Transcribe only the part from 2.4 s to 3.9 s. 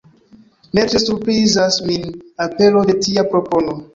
apero de tia propono.